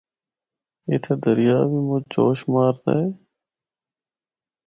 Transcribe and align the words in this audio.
اِتھا 0.89 1.13
دریا 1.23 1.57
بھی 1.69 1.79
مُچ 1.87 2.03
جوش 2.13 2.39
ماردا 2.51 2.93
اے۔ 2.99 3.07